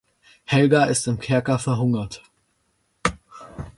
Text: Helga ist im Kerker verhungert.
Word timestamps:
Helga 0.45 0.85
ist 0.85 1.05
im 1.05 1.19
Kerker 1.19 1.59
verhungert. 1.59 2.23